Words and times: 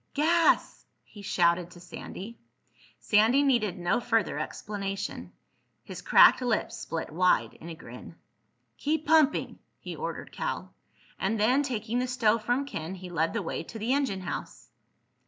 "Gas!" 0.15 0.87
he 1.03 1.21
shouted 1.21 1.69
to 1.69 1.79
Sandy. 1.79 2.39
Sandy 2.97 3.43
needed 3.43 3.77
no 3.77 3.99
further 3.99 4.39
explanation. 4.39 5.31
His 5.83 6.01
cracked 6.01 6.41
lips 6.41 6.75
split 6.75 7.11
wide 7.11 7.53
in 7.53 7.69
a 7.69 7.75
grin. 7.75 8.15
"Keep 8.79 9.05
pumping!" 9.05 9.59
he 9.79 9.95
ordered 9.95 10.31
Cal. 10.31 10.73
And 11.19 11.39
then, 11.39 11.61
taking 11.61 11.99
the 11.99 12.07
stove 12.07 12.43
from 12.43 12.65
Ken, 12.65 12.95
he 12.95 13.11
led 13.11 13.33
the 13.33 13.43
way 13.43 13.61
to 13.61 13.77
the 13.77 13.93
engine 13.93 14.21
house. 14.21 14.71